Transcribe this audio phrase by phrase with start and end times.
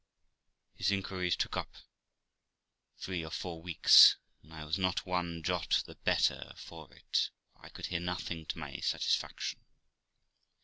[0.77, 1.75] These inquiries took us up
[2.97, 7.63] three or four weeks, and I was not one jot the better for it, for
[7.63, 9.59] I could hear nothing to my satisfaction.